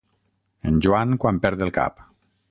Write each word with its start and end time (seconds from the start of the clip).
En 0.69 0.79
Joan 0.85 1.13
quan 1.25 1.39
perd 1.43 1.65
el 1.67 1.73
cap. 1.77 2.01